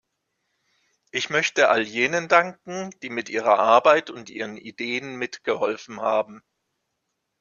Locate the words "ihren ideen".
4.31-5.15